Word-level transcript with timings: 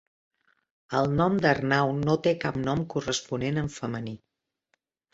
El 0.99 1.13
nom 1.19 1.35
d'Arnau 1.43 1.93
no 2.09 2.17
té 2.29 2.35
cap 2.47 2.59
nom 2.65 2.83
corresponent 2.97 3.65
en 3.67 3.73
femení. 3.79 4.19